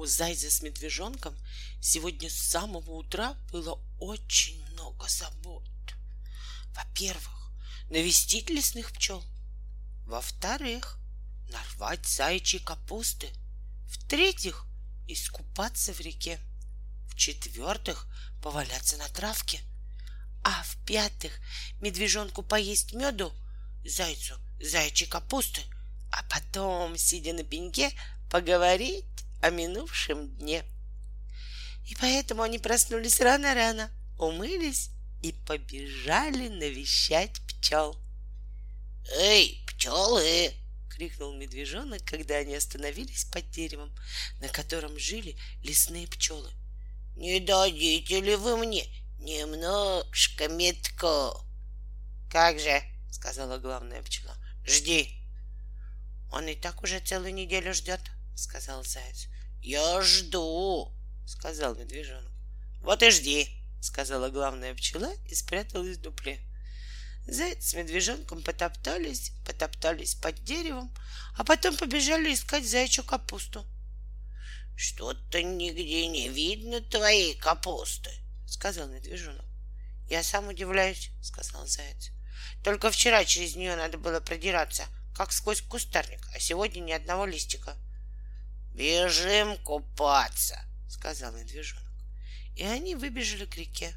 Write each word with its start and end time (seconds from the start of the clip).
У 0.00 0.06
зайца 0.06 0.50
с 0.50 0.62
медвежонком 0.62 1.36
сегодня 1.82 2.30
с 2.30 2.32
самого 2.32 2.92
утра 2.92 3.34
было 3.52 3.78
очень 3.98 4.64
много 4.72 5.06
забот. 5.06 5.68
Во-первых, 6.74 7.52
навестить 7.90 8.48
лесных 8.48 8.92
пчел. 8.92 9.22
Во-вторых, 10.06 10.98
нарвать 11.50 12.06
заячьей 12.06 12.62
капусты. 12.62 13.28
В-третьих, 13.88 14.64
искупаться 15.06 15.92
в 15.92 16.00
реке. 16.00 16.40
В-четвертых, 17.10 18.06
поваляться 18.42 18.96
на 18.96 19.08
травке. 19.08 19.60
А 20.42 20.62
в-пятых, 20.62 21.38
медвежонку 21.82 22.42
поесть 22.42 22.94
меду, 22.94 23.34
зайцу 23.84 24.38
заячьей 24.62 25.10
капусты, 25.10 25.60
а 26.10 26.22
потом, 26.22 26.96
сидя 26.96 27.34
на 27.34 27.44
пеньке, 27.44 27.92
поговорить 28.30 29.04
о 29.40 29.50
минувшем 29.50 30.28
дне. 30.36 30.64
И 31.86 31.94
поэтому 31.96 32.42
они 32.42 32.58
проснулись 32.58 33.20
рано-рано, 33.20 33.90
умылись 34.18 34.90
и 35.22 35.32
побежали 35.32 36.48
навещать 36.48 37.40
пчел. 37.46 37.96
«Эй, 39.18 39.64
пчелы!»— 39.66 40.52
крикнул 40.90 41.34
медвежонок, 41.34 42.04
когда 42.04 42.36
они 42.36 42.54
остановились 42.54 43.24
под 43.24 43.50
деревом, 43.50 43.94
на 44.40 44.48
котором 44.48 44.98
жили 44.98 45.36
лесные 45.62 46.06
пчелы. 46.06 46.50
«Не 47.16 47.40
дадите 47.40 48.20
ли 48.20 48.36
вы 48.36 48.56
мне 48.56 48.86
немножко 49.18 50.48
метко?» 50.48 51.32
«Как 52.30 52.60
же!»— 52.60 52.82
сказала 53.10 53.58
главная 53.58 54.02
пчела. 54.02 54.36
«Жди!» 54.64 55.16
«Он 56.30 56.46
и 56.46 56.54
так 56.54 56.82
уже 56.82 57.00
целую 57.00 57.34
неделю 57.34 57.74
ждет»,— 57.74 58.00
сказал 58.40 58.84
заяц. 58.84 59.28
«Я 59.60 60.00
жду»,— 60.02 60.92
сказал 61.26 61.74
медвежонок. 61.74 62.32
«Вот 62.80 63.02
и 63.02 63.10
жди»,— 63.10 63.48
сказала 63.80 64.30
главная 64.30 64.74
пчела 64.74 65.12
и 65.26 65.34
спряталась 65.34 65.98
в 65.98 66.00
дупле. 66.00 66.40
Заяц 67.26 67.68
с 67.68 67.74
медвежонком 67.74 68.42
потоптались, 68.42 69.32
потоптались 69.44 70.14
под 70.14 70.42
деревом, 70.42 70.92
а 71.36 71.44
потом 71.44 71.76
побежали 71.76 72.32
искать 72.32 72.66
заячью 72.66 73.04
капусту. 73.04 73.64
«Что-то 74.74 75.42
нигде 75.42 76.06
не 76.06 76.30
видно 76.30 76.80
твоей 76.80 77.36
капусты»,— 77.36 78.10
сказал 78.46 78.88
медвежонок. 78.88 79.44
«Я 80.08 80.22
сам 80.22 80.48
удивляюсь»,— 80.48 81.10
сказал 81.22 81.66
заяц. 81.66 82.10
«Только 82.64 82.90
вчера 82.90 83.24
через 83.26 83.54
нее 83.54 83.76
надо 83.76 83.98
было 83.98 84.20
продираться, 84.20 84.86
как 85.14 85.32
сквозь 85.32 85.60
кустарник, 85.60 86.26
а 86.34 86.40
сегодня 86.40 86.80
ни 86.80 86.92
одного 86.92 87.26
листика». 87.26 87.76
«Бежим 88.74 89.58
купаться»,— 89.58 90.58
сказал 90.88 91.32
медвежонок. 91.32 91.84
И 92.56 92.62
они 92.62 92.94
выбежали 92.94 93.46
к 93.46 93.56
реке. 93.56 93.94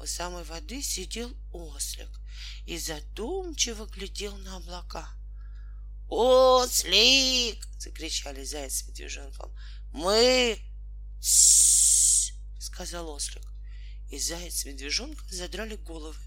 У 0.00 0.06
самой 0.06 0.44
воды 0.44 0.82
сидел 0.82 1.34
ослик 1.52 2.08
и 2.66 2.78
задумчиво 2.78 3.86
глядел 3.86 4.36
на 4.38 4.56
облака. 4.56 5.08
«Ослик!»— 6.08 7.66
закричали 7.78 8.44
заяц 8.44 8.78
с 8.78 8.88
медвежонком. 8.88 9.54
«Мы...» 9.92 10.58
«Тссс!»— 11.20 12.32
сказал 12.58 13.08
ослик. 13.10 13.44
И 14.10 14.18
заяц 14.18 14.60
с 14.60 14.64
медвежонком 14.64 15.28
задрали 15.28 15.76
головы. 15.76 16.18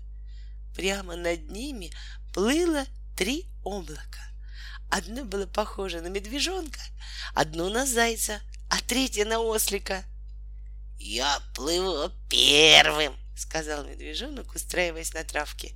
Прямо 0.76 1.16
над 1.16 1.50
ними 1.50 1.92
плыло 2.34 2.86
три 3.18 3.48
облака. 3.64 4.23
Одно 4.96 5.26
было 5.26 5.48
похоже 5.48 6.02
на 6.02 6.08
медвежонка, 6.08 6.80
одно 7.34 7.68
на 7.70 7.84
зайца, 7.84 8.40
а 8.70 8.80
третье 8.80 9.26
на 9.26 9.40
ослика. 9.40 10.04
«Я 11.00 11.42
плыву 11.56 12.12
первым!»— 12.30 13.18
сказал 13.36 13.86
медвежонок, 13.86 14.54
устраиваясь 14.54 15.16
на 15.16 15.24
травке. 15.24 15.74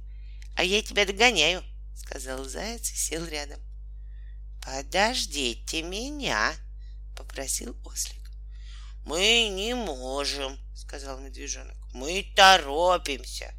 «А 0.56 0.64
я 0.64 0.84
тебя 0.84 1.04
догоняю!»— 1.04 1.64
сказал 1.96 2.46
заяц 2.46 2.92
и 2.92 2.96
сел 2.96 3.26
рядом. 3.26 3.60
«Подождите 4.64 5.82
меня!»— 5.82 6.54
попросил 7.18 7.76
ослик. 7.86 8.30
«Мы 9.04 9.50
не 9.50 9.74
можем!»— 9.74 10.60
сказал 10.76 11.18
медвежонок. 11.18 11.78
«Мы 11.92 12.34
торопимся!» 12.36 13.52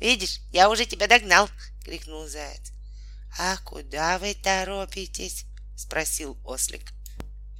«Видишь, 0.00 0.40
я 0.50 0.68
уже 0.68 0.84
тебя 0.84 1.06
догнал!»— 1.06 1.48
крикнул 1.84 2.26
заяц. 2.26 2.72
«А 3.38 3.56
куда 3.58 4.18
вы 4.18 4.34
торопитесь?»— 4.34 5.46
спросил 5.76 6.38
ослик. 6.44 6.92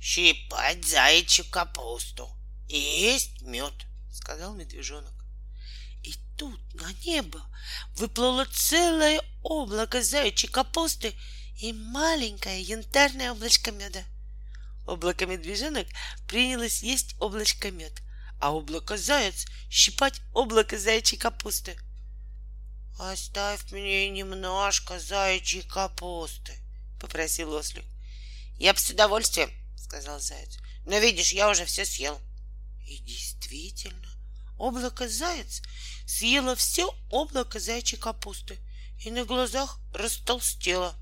«Щипать 0.01 0.85
заячью 0.85 1.45
капусту 1.51 2.29
и 2.69 2.79
есть 2.79 3.43
мед»,— 3.43 3.75
сказал 4.13 4.55
медвежонок. 4.55 5.15
И 6.03 6.15
тут 6.37 6.59
на 6.75 6.93
небо 7.05 7.41
выплыло 7.95 8.47
целое 8.47 9.21
облако 9.43 10.03
заячьей 10.03 10.51
капусты 10.51 11.15
и 11.57 11.73
маленькое 11.73 12.63
янтарное 12.63 13.33
облачко 13.33 13.71
меда. 13.71 14.03
Облако 14.87 15.27
медвежонок 15.27 15.87
принялось 16.27 16.83
есть 16.83 17.15
облачко 17.21 17.71
мед, 17.71 18.03
а 18.41 18.53
облако 18.53 18.97
заяц 18.97 19.47
щипать 19.71 20.21
облако 20.33 20.79
заячьей 20.79 21.19
капусты— 21.19 21.79
«Оставь 22.99 23.71
мне 23.73 24.09
немножко 24.11 24.99
заячьей 24.99 25.63
капусты»,— 25.63 26.53
попросил 27.01 27.53
ослик. 27.55 27.85
«Я 28.59 28.73
бы 28.75 28.79
с 28.79 28.91
удовольствием»,— 28.91 29.51
сказал 29.77 30.21
заяц. 30.21 30.59
«Но 30.85 30.99
видишь, 30.99 31.33
я 31.33 31.49
уже 31.49 31.65
все 31.65 31.85
съел». 31.85 32.21
И 32.87 32.99
действительно, 32.99 34.09
облако 34.59 35.09
заяц 35.09 35.63
съело 36.07 36.57
все 36.57 36.95
облако 37.11 37.59
заячьей 37.59 38.01
капусты 38.01 38.59
и 38.99 39.11
на 39.11 39.25
глазах 39.25 39.79
растолстело. 39.95 40.95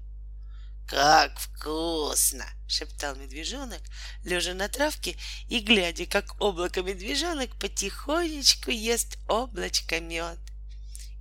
«Как 0.87 1.39
вкусно!»— 1.39 2.47
шептал 2.69 3.15
медвежонок, 3.17 3.83
лежа 4.25 4.55
на 4.55 4.69
травке 4.69 5.17
и 5.49 5.59
глядя, 5.61 6.07
как 6.07 6.41
облако 6.41 6.83
медвежонок 6.83 7.59
потихонечку 7.59 8.71
ест 8.71 9.19
облачко 9.29 10.01
мед. 10.01 10.39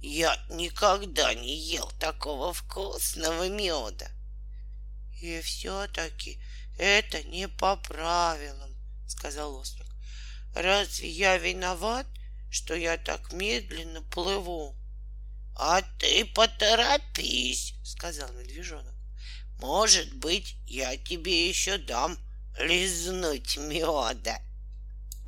Я 0.02 0.38
никогда 0.50 1.34
не 1.34 1.56
ел 1.56 1.92
такого 2.00 2.54
вкусного 2.54 3.50
меда. 3.50 4.08
И 5.22 5.42
все-таки 5.42 6.40
это 6.78 7.24
не 7.24 7.48
по 7.48 7.76
правилам, 7.78 8.76
сказал 9.08 9.56
ослик. 9.56 9.88
Разве 10.54 11.10
я 11.10 11.38
виноват, 11.38 12.06
что 12.52 12.76
я 12.76 12.98
так 12.98 13.34
медленно 13.34 14.02
плыву? 14.04 14.76
А 15.56 15.82
ты 16.00 16.26
поторопись, 16.26 17.74
сказал 17.84 18.32
медвежонок. 18.34 18.94
Может 19.60 20.14
быть, 20.16 20.56
я 20.68 20.96
тебе 20.98 21.50
еще 21.50 21.80
дам 21.80 22.18
лизнуть 22.60 23.58
меда. 23.58 24.40